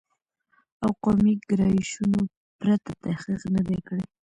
[0.83, 2.21] او قومي ګرایشونو
[2.59, 4.05] پرته تحقیق نه دی کړی